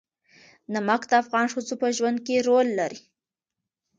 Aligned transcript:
نمک 0.73 1.01
د 1.07 1.11
افغان 1.21 1.45
ښځو 1.53 1.75
په 1.81 1.87
ژوند 1.97 2.17
کې 2.25 2.43
رول 2.47 2.67
لري. 2.79 3.01